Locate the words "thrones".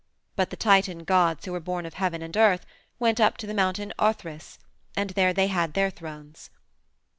5.91-6.49